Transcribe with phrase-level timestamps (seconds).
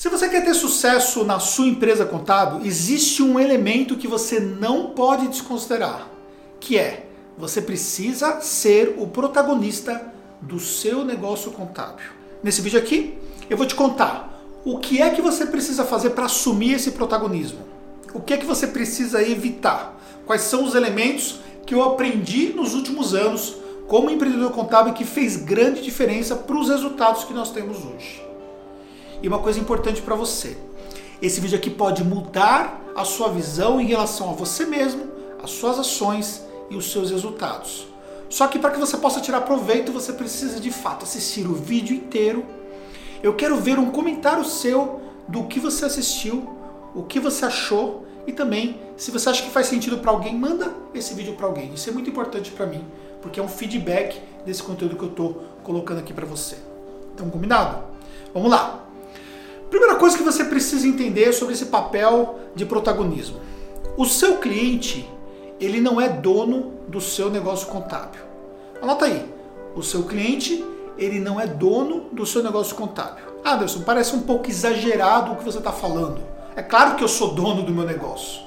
[0.00, 4.92] Se você quer ter sucesso na sua empresa contábil, existe um elemento que você não
[4.92, 6.08] pode desconsiderar,
[6.58, 7.04] que é
[7.36, 10.10] você precisa ser o protagonista
[10.40, 12.06] do seu negócio contábil.
[12.42, 13.18] Nesse vídeo aqui,
[13.50, 17.60] eu vou te contar o que é que você precisa fazer para assumir esse protagonismo.
[18.14, 20.00] O que é que você precisa evitar?
[20.24, 23.54] Quais são os elementos que eu aprendi nos últimos anos
[23.86, 28.29] como empreendedor contábil que fez grande diferença para os resultados que nós temos hoje.
[29.22, 30.56] E uma coisa importante para você:
[31.20, 35.04] esse vídeo aqui pode mudar a sua visão em relação a você mesmo,
[35.42, 37.86] as suas ações e os seus resultados.
[38.28, 41.96] Só que para que você possa tirar proveito, você precisa de fato assistir o vídeo
[41.96, 42.44] inteiro.
[43.22, 46.48] Eu quero ver um comentário seu do que você assistiu,
[46.94, 50.72] o que você achou e também, se você acha que faz sentido para alguém, manda
[50.94, 51.72] esse vídeo para alguém.
[51.74, 52.84] Isso é muito importante para mim,
[53.20, 56.56] porque é um feedback desse conteúdo que eu estou colocando aqui para você.
[57.14, 57.82] Então, combinado?
[58.32, 58.84] Vamos lá.
[59.70, 63.40] Primeira coisa que você precisa entender sobre esse papel de protagonismo.
[63.96, 65.08] O seu cliente,
[65.60, 68.20] ele não é dono do seu negócio contábil.
[68.82, 69.24] Anota aí.
[69.76, 70.64] O seu cliente,
[70.98, 73.24] ele não é dono do seu negócio contábil.
[73.44, 76.20] Anderson, parece um pouco exagerado o que você está falando.
[76.56, 78.42] É claro que eu sou dono do meu negócio.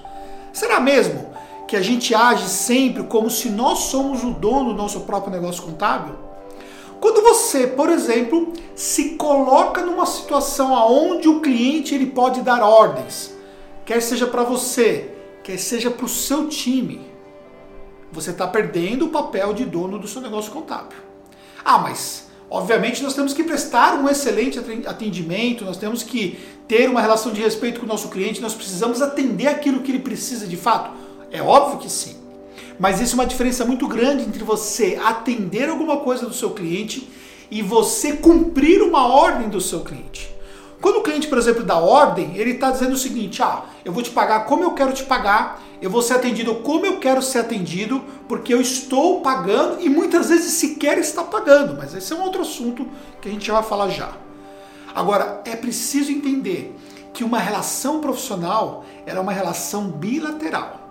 [0.51, 1.33] Será mesmo
[1.67, 5.63] que a gente age sempre como se nós somos o dono do nosso próprio negócio
[5.63, 6.15] contábil?
[7.03, 13.35] Quando você, por exemplo, se coloca numa situação onde o cliente ele pode dar ordens,
[13.85, 17.01] quer seja para você, quer seja para o seu time,
[18.09, 20.97] você está perdendo o papel de dono do seu negócio contábil.
[21.65, 24.57] Ah, mas obviamente nós temos que prestar um excelente
[24.87, 29.01] atendimento, nós temos que ter uma relação de respeito com o nosso cliente, nós precisamos
[29.01, 30.91] atender aquilo que ele precisa de fato.
[31.29, 32.22] É óbvio que sim.
[32.79, 37.09] Mas isso é uma diferença muito grande entre você atender alguma coisa do seu cliente
[37.49, 40.33] e você cumprir uma ordem do seu cliente.
[40.81, 44.03] Quando o cliente, por exemplo, dá ordem, ele está dizendo o seguinte: ah, eu vou
[44.03, 47.39] te pagar como eu quero te pagar, eu vou ser atendido como eu quero ser
[47.39, 52.21] atendido, porque eu estou pagando e muitas vezes sequer está pagando, mas esse é um
[52.21, 52.85] outro assunto
[53.21, 54.11] que a gente já vai falar já.
[54.93, 56.75] Agora, é preciso entender
[57.13, 60.82] que uma relação profissional era uma relação bilateral.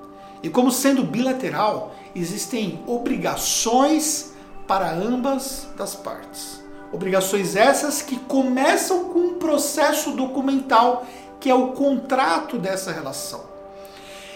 [0.42, 4.32] E como sendo bilateral, existem obrigações
[4.66, 6.62] para ambas das partes.
[6.92, 11.06] Obrigações essas que começam com um processo documental
[11.40, 13.44] que é o contrato dessa relação.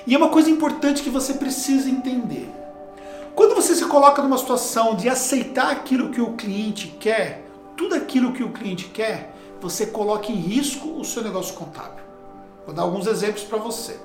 [0.07, 2.49] E é uma coisa importante que você precisa entender.
[3.35, 7.45] Quando você se coloca numa situação de aceitar aquilo que o cliente quer,
[7.77, 12.05] tudo aquilo que o cliente quer, você coloca em risco o seu negócio contábil.
[12.65, 13.99] Vou dar alguns exemplos para você.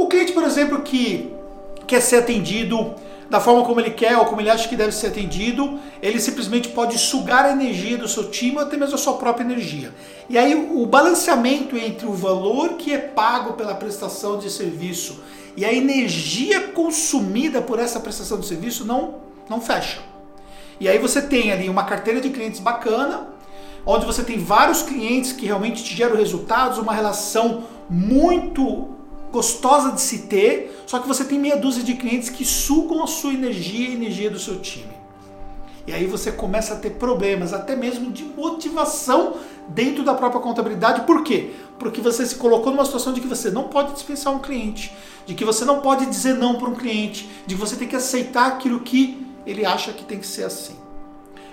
[0.00, 1.30] O cliente, por exemplo, que
[1.86, 2.94] quer ser atendido
[3.28, 6.70] da forma como ele quer ou como ele acha que deve ser atendido, ele simplesmente
[6.70, 9.92] pode sugar a energia do seu time ou até mesmo a sua própria energia.
[10.26, 15.20] E aí o balanceamento entre o valor que é pago pela prestação de serviço
[15.54, 19.16] e a energia consumida por essa prestação de serviço não,
[19.50, 20.00] não fecha.
[20.80, 23.28] E aí você tem ali uma carteira de clientes bacana,
[23.84, 28.98] onde você tem vários clientes que realmente te geram resultados, uma relação muito
[29.32, 33.06] gostosa de se ter, só que você tem meia dúzia de clientes que sugam a
[33.06, 35.00] sua energia e a energia do seu time.
[35.86, 39.34] E aí você começa a ter problemas, até mesmo de motivação
[39.68, 41.02] dentro da própria contabilidade.
[41.02, 41.50] Por quê?
[41.78, 44.92] Porque você se colocou numa situação de que você não pode dispensar um cliente,
[45.24, 47.96] de que você não pode dizer não para um cliente, de que você tem que
[47.96, 50.76] aceitar aquilo que ele acha que tem que ser assim.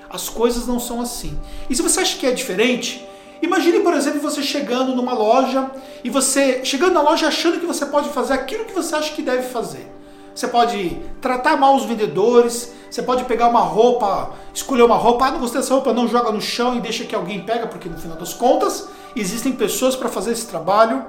[0.09, 1.37] As coisas não são assim.
[1.69, 3.06] E se você acha que é diferente,
[3.41, 5.69] Imagine, por exemplo, você chegando numa loja
[6.03, 9.21] e você chegando na loja achando que você pode fazer aquilo que você acha que
[9.21, 9.91] deve fazer.
[10.33, 15.31] Você pode tratar mal os vendedores, você pode pegar uma roupa, escolher uma roupa, ah,
[15.31, 17.97] não gostei dessa roupa, não joga no chão e deixa que alguém pega, porque no
[17.97, 21.03] final das contas existem pessoas para fazer esse trabalho.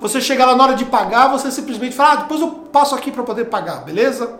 [0.00, 3.10] Você chega lá na hora de pagar, você simplesmente fala, ah, depois eu passo aqui
[3.10, 4.38] para poder pagar, beleza?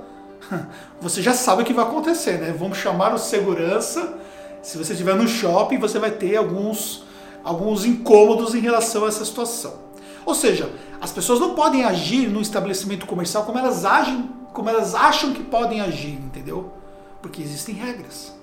[1.00, 2.54] Você já sabe o que vai acontecer, né?
[2.56, 4.18] Vamos chamar o segurança.
[4.66, 7.04] Se você estiver no shopping, você vai ter alguns
[7.44, 9.74] alguns incômodos em relação a essa situação.
[10.24, 10.68] Ou seja,
[11.00, 15.44] as pessoas não podem agir no estabelecimento comercial como elas agem, como elas acham que
[15.44, 16.72] podem agir, entendeu?
[17.22, 18.34] Porque existem regras.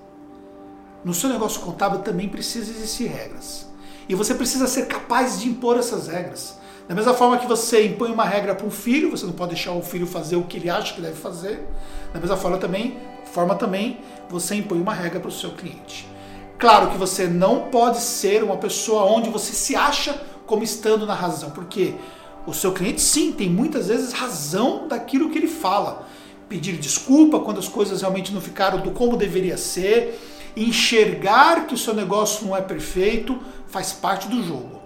[1.04, 3.68] No seu negócio contábil também precisa existir regras.
[4.08, 6.58] E você precisa ser capaz de impor essas regras.
[6.88, 9.74] Da mesma forma que você impõe uma regra para um filho, você não pode deixar
[9.74, 11.68] o filho fazer o que ele acha que deve fazer.
[12.14, 14.00] Da mesma forma também, forma também
[14.30, 16.13] você impõe uma regra para o seu cliente.
[16.64, 21.14] Claro que você não pode ser uma pessoa onde você se acha como estando na
[21.14, 21.94] razão, porque
[22.48, 26.08] o seu cliente sim tem muitas vezes razão daquilo que ele fala.
[26.48, 30.18] Pedir desculpa quando as coisas realmente não ficaram do como deveria ser,
[30.56, 33.38] enxergar que o seu negócio não é perfeito,
[33.68, 34.80] faz parte do jogo.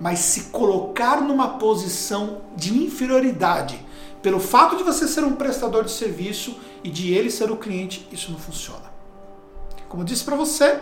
[0.00, 3.78] mas se colocar numa posição de inferioridade
[4.22, 8.08] pelo fato de você ser um prestador de serviço e de ele ser o cliente,
[8.10, 8.88] isso não funciona.
[9.90, 10.80] Como eu disse para você,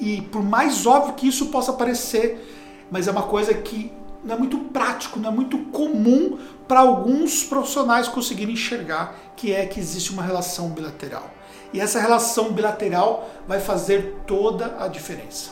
[0.00, 3.92] e por mais óbvio que isso possa parecer, mas é uma coisa que
[4.24, 9.66] não é muito prático, não é muito comum para alguns profissionais conseguirem enxergar, que é
[9.66, 11.30] que existe uma relação bilateral.
[11.72, 15.50] E essa relação bilateral vai fazer toda a diferença.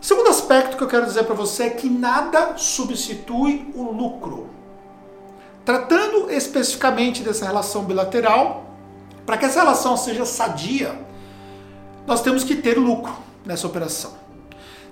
[0.00, 4.48] O segundo aspecto que eu quero dizer para você é que nada substitui o lucro.
[5.64, 8.64] Tratando especificamente dessa relação bilateral,
[9.26, 10.98] para que essa relação seja sadia,
[12.06, 14.12] nós temos que ter lucro nessa operação.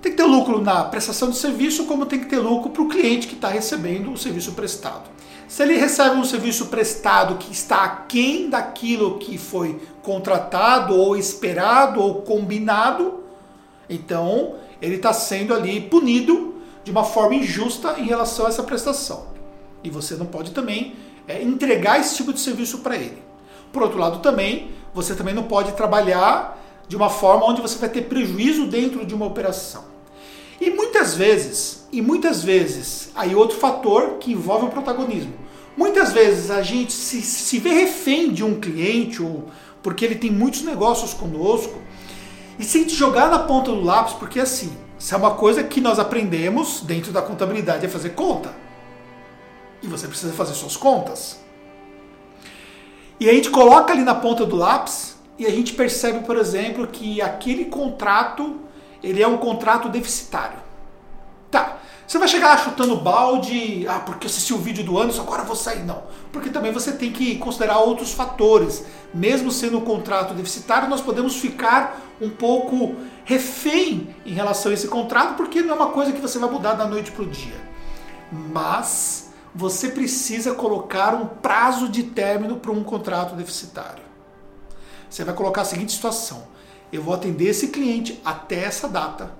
[0.00, 2.88] Tem que ter lucro na prestação de serviço, como tem que ter lucro para o
[2.88, 5.10] cliente que está recebendo o serviço prestado.
[5.48, 12.00] Se ele recebe um serviço prestado que está aquém daquilo que foi contratado, ou esperado,
[12.00, 13.24] ou combinado,
[13.88, 19.28] então ele está sendo ali punido de uma forma injusta em relação a essa prestação.
[19.82, 20.94] E você não pode também
[21.26, 23.22] é, entregar esse tipo de serviço para ele.
[23.72, 26.58] Por outro lado, também, você também não pode trabalhar
[26.88, 29.85] de uma forma onde você vai ter prejuízo dentro de uma operação.
[30.61, 35.35] E muitas vezes, e muitas vezes, aí outro fator que envolve o protagonismo.
[35.76, 39.44] Muitas vezes a gente se, se vê refém de um cliente, ou
[39.82, 41.79] porque ele tem muitos negócios conosco,
[42.58, 46.00] e se jogar na ponta do lápis, porque assim, isso é uma coisa que nós
[46.00, 48.52] aprendemos dentro da contabilidade, é fazer conta.
[49.81, 51.38] E você precisa fazer suas contas.
[53.20, 56.87] E a gente coloca ali na ponta do lápis e a gente percebe, por exemplo,
[56.87, 58.61] que aquele contrato
[59.02, 60.58] ele é um contrato deficitário.
[61.50, 65.44] Tá, você vai chegar lá chutando balde, ah, porque assisti o vídeo do Anderson, agora
[65.44, 65.85] vou sair.
[65.85, 66.02] Não,
[66.32, 68.85] porque também você tem que considerar outros fatores.
[69.14, 74.88] Mesmo sendo um contrato deficitário, nós podemos ficar um pouco refém em relação a esse
[74.88, 77.61] contrato, porque não é uma coisa que você vai mudar da noite para o dia.
[78.32, 84.07] Mas você precisa colocar um prazo de término para um contrato deficitário.
[85.08, 86.46] Você vai colocar a seguinte situação:
[86.93, 89.32] eu vou atender esse cliente até essa data,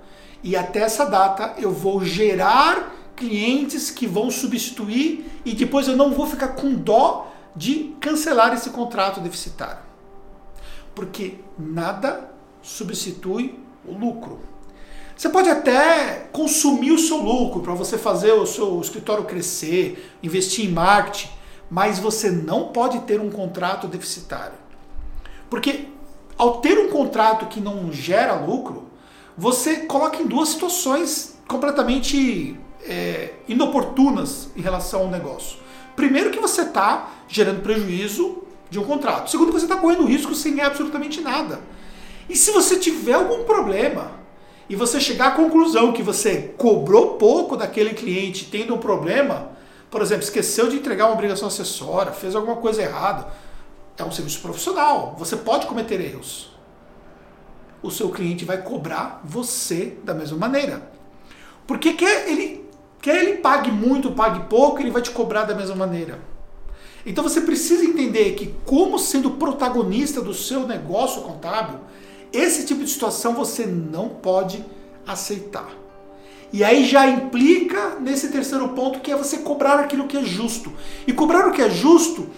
[0.43, 6.13] e até essa data eu vou gerar clientes que vão substituir e depois eu não
[6.13, 9.81] vou ficar com dó de cancelar esse contrato deficitário.
[10.95, 12.31] Porque nada
[12.63, 14.41] substitui o lucro.
[15.17, 20.67] Você pode até consumir o seu lucro para você fazer o seu escritório crescer, investir
[20.67, 21.29] em marketing,
[21.69, 24.57] mas você não pode ter um contrato deficitário.
[25.51, 25.87] Porque
[26.37, 28.89] ao ter um contrato que não gera lucro,
[29.37, 35.59] você coloca em duas situações completamente é, inoportunas em relação ao negócio.
[35.97, 39.31] Primeiro que você está gerando prejuízo de um contrato.
[39.31, 41.61] Segundo que você está correndo risco sem ganhar absolutamente nada.
[42.29, 44.13] E se você tiver algum problema
[44.69, 49.53] e você chegar à conclusão que você cobrou pouco daquele cliente tendo um problema,
[49.91, 53.27] por exemplo, esqueceu de entregar uma obrigação acessória, fez alguma coisa errada,
[53.99, 55.17] é um serviço profissional.
[55.19, 56.51] Você pode cometer erros.
[57.83, 60.91] O seu cliente vai cobrar você da mesma maneira.
[61.67, 62.65] Porque quer ele,
[63.03, 66.19] quer ele pague muito, pague pouco, ele vai te cobrar da mesma maneira.
[67.05, 71.81] Então você precisa entender que, como sendo protagonista do seu negócio contábil,
[72.33, 74.65] esse tipo de situação você não pode
[75.07, 75.71] aceitar.
[76.53, 80.73] E aí já implica nesse terceiro ponto que é você cobrar aquilo que é justo.
[81.07, 82.29] E cobrar o que é justo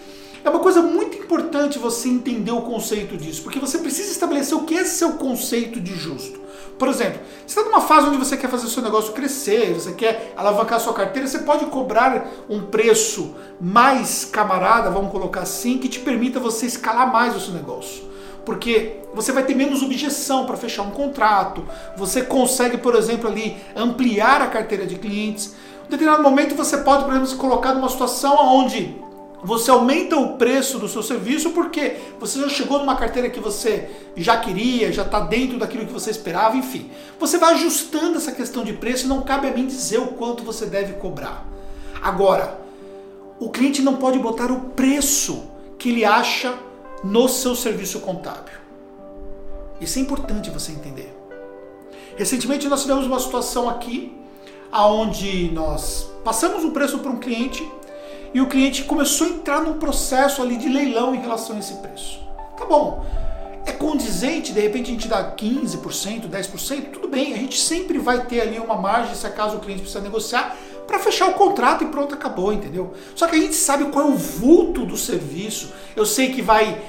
[0.43, 4.63] é uma coisa muito importante você entender o conceito disso, porque você precisa estabelecer o
[4.63, 6.39] que é seu conceito de justo.
[6.77, 10.33] Por exemplo, você está numa fase onde você quer fazer seu negócio crescer, você quer
[10.35, 15.99] alavancar sua carteira, você pode cobrar um preço mais camarada, vamos colocar assim, que te
[15.99, 18.11] permita você escalar mais o seu negócio
[18.45, 21.63] porque você vai ter menos objeção para fechar um contrato,
[21.95, 25.55] você consegue, por exemplo, ali ampliar a carteira de clientes.
[25.85, 28.95] Em determinado momento você pode, por exemplo, se colocar numa situação onde
[29.43, 33.89] você aumenta o preço do seu serviço porque você já chegou numa carteira que você
[34.15, 36.91] já queria, já está dentro daquilo que você esperava, enfim.
[37.19, 40.43] Você vai ajustando essa questão de preço e não cabe a mim dizer o quanto
[40.43, 41.45] você deve cobrar.
[42.01, 42.59] Agora,
[43.39, 45.43] o cliente não pode botar o preço
[45.79, 46.53] que ele acha
[47.03, 48.53] no seu serviço contábil.
[49.79, 51.11] Isso é importante você entender.
[52.15, 54.15] Recentemente nós tivemos uma situação aqui
[54.71, 57.67] aonde nós passamos o preço para um cliente
[58.33, 61.75] e o cliente começou a entrar num processo ali de leilão em relação a esse
[61.75, 62.19] preço.
[62.57, 63.05] Tá bom.
[63.65, 68.25] É condizente, de repente a gente dá 15%, 10%, tudo bem, a gente sempre vai
[68.25, 70.55] ter ali uma margem se acaso o cliente precisa negociar
[70.87, 72.93] para fechar o contrato e pronto, acabou, entendeu?
[73.15, 75.71] Só que a gente sabe qual é o vulto do serviço.
[75.95, 76.81] Eu sei que vai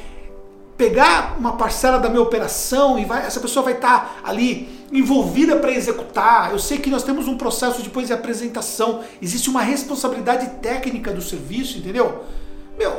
[0.76, 5.57] pegar uma parcela da minha operação e vai, essa pessoa vai estar tá ali envolvida
[5.57, 6.50] para executar.
[6.52, 11.23] Eu sei que nós temos um processo depois de apresentação, existe uma responsabilidade técnica do
[11.23, 12.25] serviço, entendeu?
[12.79, 12.91] Meu,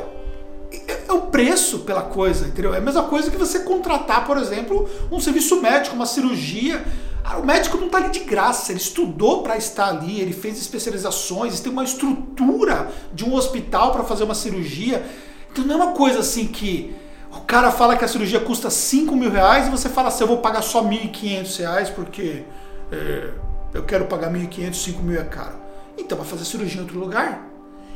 [0.72, 2.74] é, é o preço pela coisa, entendeu?
[2.74, 6.84] É a mesma coisa que você contratar, por exemplo, um serviço médico, uma cirurgia.
[7.24, 10.58] Ah, o médico não está ali de graça, ele estudou para estar ali, ele fez
[10.58, 15.04] especializações, tem uma estrutura de um hospital para fazer uma cirurgia.
[15.50, 16.94] Então não é uma coisa assim que
[17.36, 20.28] o cara fala que a cirurgia custa 5 mil reais e você fala assim, eu
[20.28, 22.44] vou pagar só 1.500 reais porque
[22.92, 23.30] é,
[23.72, 25.56] eu quero pagar 1.500, 5 mil é caro.
[25.98, 27.46] Então vai fazer cirurgia em outro lugar.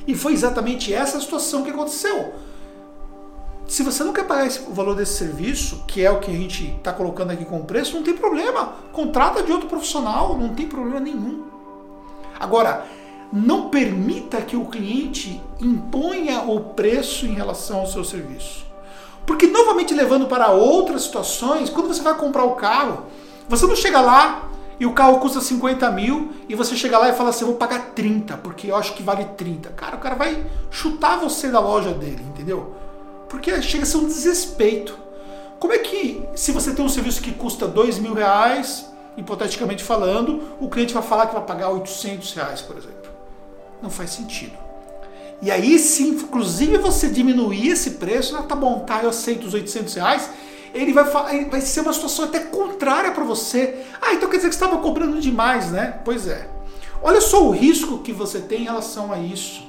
[0.07, 2.35] E foi exatamente essa situação que aconteceu.
[3.67, 6.35] Se você não quer pagar esse, o valor desse serviço, que é o que a
[6.35, 8.73] gente está colocando aqui como preço, não tem problema.
[8.93, 11.45] Contrata de outro profissional, não tem problema nenhum.
[12.41, 12.87] Agora,
[13.31, 18.68] não permita que o cliente imponha o preço em relação ao seu serviço.
[19.29, 23.03] Porque, novamente, levando para outras situações, quando você vai comprar o carro,
[23.47, 24.49] você não chega lá
[24.81, 27.57] e o carro custa 50 mil e você chega lá e fala assim: eu vou
[27.59, 29.69] pagar 30, porque eu acho que vale 30.
[29.73, 32.75] Cara, o cara vai chutar você da loja dele, entendeu?
[33.29, 34.99] Porque chega a ser um desrespeito.
[35.61, 40.57] Como é que, se você tem um serviço que custa 2 mil reais, hipoteticamente falando,
[40.59, 43.11] o cliente vai falar que vai pagar 800 reais, por exemplo?
[43.83, 44.68] Não faz sentido.
[45.41, 49.55] E aí, se inclusive você diminuir esse preço, ah, tá bom, tá, eu aceito os
[49.55, 50.31] 800 reais,
[50.75, 51.05] ele vai,
[51.45, 53.77] vai ser uma situação até contrária para você.
[54.03, 56.01] Ah, então quer dizer que você estava cobrando demais, né?
[56.05, 56.49] Pois é.
[57.01, 59.63] Olha só o risco que você tem em relação a isso.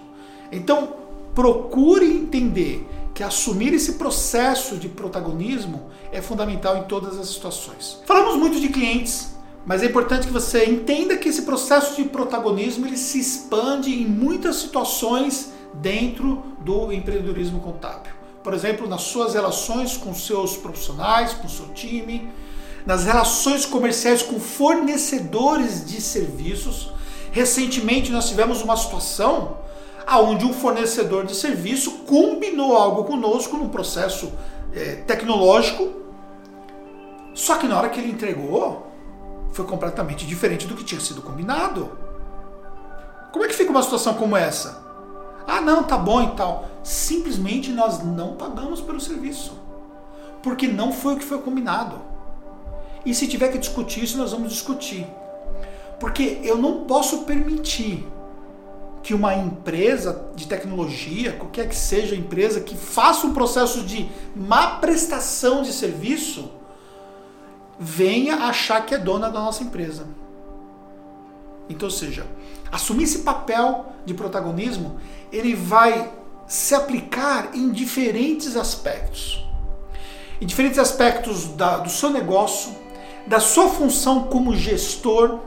[0.51, 0.95] Então,
[1.35, 8.01] procure entender que assumir esse processo de protagonismo é fundamental em todas as situações.
[8.05, 9.35] Falamos muito de clientes,
[9.65, 14.05] mas é importante que você entenda que esse processo de protagonismo ele se expande em
[14.05, 18.11] muitas situações dentro do empreendedorismo contábil.
[18.43, 22.29] Por exemplo, nas suas relações com seus profissionais, com seu time,
[22.85, 26.91] nas relações comerciais com fornecedores de serviços.
[27.31, 29.57] Recentemente nós tivemos uma situação
[30.17, 34.31] onde um fornecedor de serviço combinou algo conosco num processo
[34.73, 35.93] é, tecnológico,
[37.35, 38.87] só que na hora que ele entregou,
[39.51, 41.91] foi completamente diferente do que tinha sido combinado.
[43.31, 44.78] Como é que fica uma situação como essa?
[45.49, 46.67] Ah, não, tá bom e tal.
[46.83, 49.53] Simplesmente nós não pagamos pelo serviço.
[50.43, 51.99] Porque não foi o que foi combinado.
[53.03, 55.07] E se tiver que discutir isso, nós vamos discutir.
[55.99, 58.07] Porque eu não posso permitir
[59.01, 64.09] que uma empresa de tecnologia, qualquer que seja a empresa, que faça um processo de
[64.35, 66.51] má prestação de serviço,
[67.79, 70.05] venha achar que é dona da nossa empresa.
[71.69, 72.25] Então, ou seja,
[72.71, 74.99] assumir esse papel de protagonismo,
[75.31, 76.11] ele vai
[76.47, 79.47] se aplicar em diferentes aspectos.
[80.41, 82.75] Em diferentes aspectos da, do seu negócio,
[83.27, 85.39] da sua função como gestor,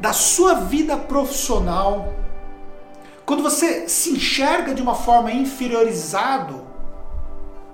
[0.00, 2.14] da sua vida profissional,
[3.26, 6.64] quando você se enxerga de uma forma inferiorizado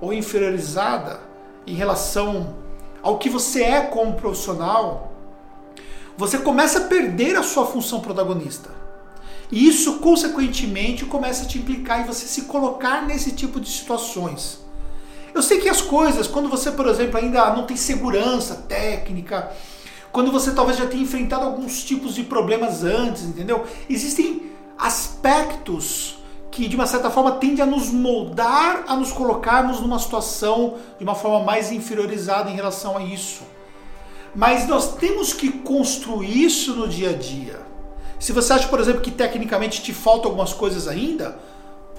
[0.00, 1.21] ou inferiorizada
[1.66, 2.57] em relação
[3.02, 5.12] ao que você é como profissional,
[6.16, 8.71] você começa a perder a sua função protagonista.
[9.50, 14.61] E isso, consequentemente, começa a te implicar em você se colocar nesse tipo de situações.
[15.35, 19.50] Eu sei que as coisas, quando você, por exemplo, ainda não tem segurança técnica,
[20.11, 23.64] quando você talvez já tenha enfrentado alguns tipos de problemas antes, entendeu?
[23.88, 26.19] Existem aspectos
[26.50, 31.04] que de uma certa forma tende a nos moldar, a nos colocarmos numa situação de
[31.04, 33.42] uma forma mais inferiorizada em relação a isso.
[34.34, 37.60] Mas nós temos que construir isso no dia a dia.
[38.18, 41.38] Se você acha, por exemplo, que tecnicamente te faltam algumas coisas ainda,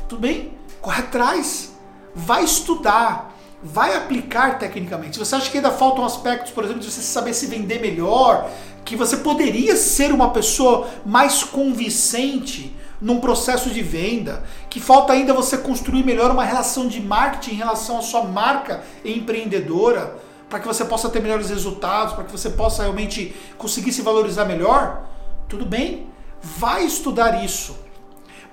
[0.07, 1.73] tudo bem, corre atrás,
[2.15, 5.15] vai estudar, vai aplicar tecnicamente.
[5.15, 8.49] Se você acha que ainda faltam aspectos, por exemplo, de você saber se vender melhor,
[8.83, 15.33] que você poderia ser uma pessoa mais convincente num processo de venda, que falta ainda
[15.33, 20.17] você construir melhor uma relação de marketing em relação à sua marca empreendedora,
[20.53, 24.45] para que você possa ter melhores resultados, para que você possa realmente conseguir se valorizar
[24.45, 25.03] melhor,
[25.50, 26.12] tudo bem,
[26.43, 27.75] vai estudar isso.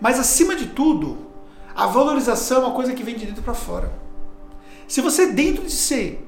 [0.01, 1.27] Mas acima de tudo,
[1.75, 3.93] a valorização é uma coisa que vem de dentro para fora.
[4.89, 6.19] Se você dentro de si,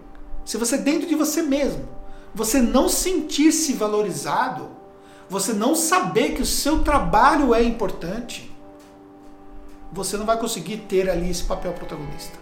[0.44, 1.88] se você dentro de você mesmo,
[2.34, 4.68] você não sentir-se valorizado,
[5.26, 8.54] você não saber que o seu trabalho é importante,
[9.90, 12.41] você não vai conseguir ter ali esse papel protagonista.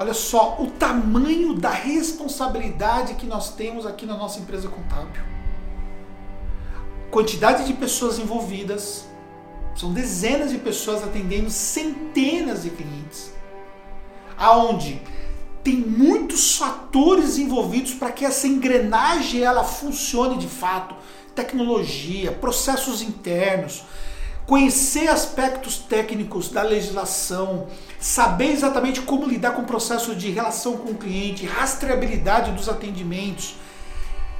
[0.00, 5.22] Olha só o tamanho da responsabilidade que nós temos aqui na nossa empresa contábil.
[7.10, 9.06] Quantidade de pessoas envolvidas,
[9.76, 13.30] são dezenas de pessoas atendendo centenas de clientes,
[14.38, 15.02] aonde
[15.62, 20.94] tem muitos fatores envolvidos para que essa engrenagem ela funcione de fato.
[21.34, 23.84] Tecnologia, processos internos,
[24.50, 27.68] conhecer aspectos técnicos da legislação,
[28.00, 33.54] saber exatamente como lidar com o processo de relação com o cliente, rastreabilidade dos atendimentos.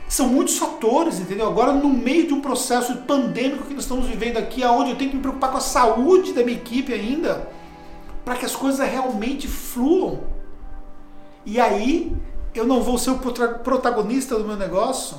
[0.08, 1.46] São muitos fatores, entendeu?
[1.46, 5.10] Agora, no meio de um processo pandêmico que nós estamos vivendo aqui, onde eu tenho
[5.10, 7.48] que me preocupar com a saúde da minha equipe ainda,
[8.24, 10.24] para que as coisas realmente fluam.
[11.46, 12.12] E aí,
[12.52, 13.18] eu não vou ser o
[13.62, 15.18] protagonista do meu negócio?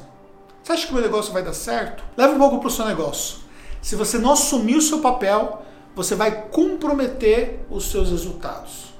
[0.61, 2.03] Você acha que o meu negócio vai dar certo?
[2.17, 3.40] Leva um pouco para o seu negócio.
[3.81, 8.93] Se você não assumir o seu papel, você vai comprometer os seus resultados.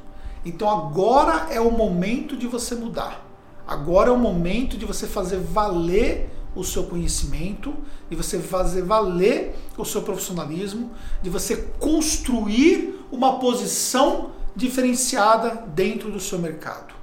[0.43, 3.25] Então agora é o momento de você mudar.
[3.67, 7.73] Agora é o momento de você fazer valer o seu conhecimento,
[8.09, 16.19] de você fazer valer o seu profissionalismo, de você construir uma posição diferenciada dentro do
[16.19, 17.00] seu mercado.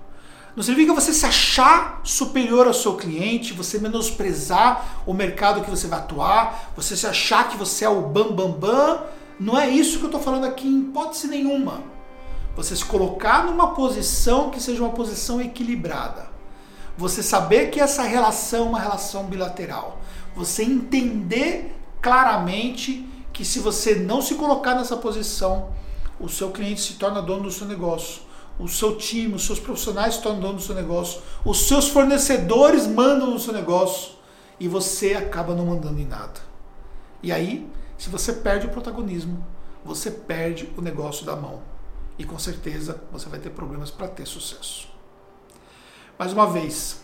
[0.58, 5.86] Não significa você se achar superior ao seu cliente, você menosprezar o mercado que você
[5.86, 9.04] vai atuar, você se achar que você é o bam bam bam.
[9.38, 11.80] Não é isso que eu estou falando aqui em hipótese nenhuma.
[12.56, 16.28] Você se colocar numa posição que seja uma posição equilibrada.
[16.96, 20.00] Você saber que essa relação é uma relação bilateral.
[20.34, 21.72] Você entender
[22.02, 25.68] claramente que se você não se colocar nessa posição,
[26.18, 28.26] o seu cliente se torna dono do seu negócio
[28.58, 33.30] o seu time, os seus profissionais estão dono do seu negócio, os seus fornecedores mandam
[33.30, 34.12] no seu negócio
[34.58, 36.40] e você acaba não mandando em nada.
[37.22, 39.44] E aí, se você perde o protagonismo,
[39.84, 41.62] você perde o negócio da mão.
[42.18, 44.88] E com certeza você vai ter problemas para ter sucesso.
[46.18, 47.00] Mais uma vez,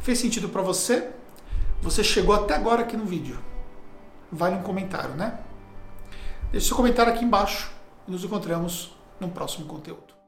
[0.00, 1.10] fez sentido para você?
[1.80, 3.38] Você chegou até agora aqui no vídeo.
[4.30, 5.38] Vale um comentário, né?
[6.50, 7.72] Deixe seu comentário aqui embaixo
[8.06, 10.21] e nos encontramos no próximo conteúdo.